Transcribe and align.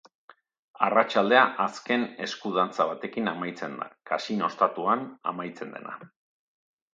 Arratsaldea 0.85 1.43
azken 1.65 2.05
esku-dantza 2.27 2.87
batekin 2.93 3.29
amaitzen 3.33 3.77
da, 3.83 3.87
Kasino 4.13 4.47
ostatuan 4.49 5.05
amaitzen 5.35 5.77
dena. 5.77 5.97